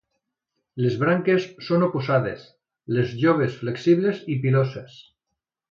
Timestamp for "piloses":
4.47-5.03